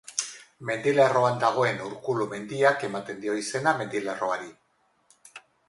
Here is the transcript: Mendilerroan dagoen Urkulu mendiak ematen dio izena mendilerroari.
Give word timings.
Mendilerroan 0.69 1.37
dagoen 1.43 1.83
Urkulu 1.89 2.27
mendiak 2.33 2.87
ematen 2.89 3.23
dio 3.27 3.39
izena 3.45 3.77
mendilerroari. 3.83 4.53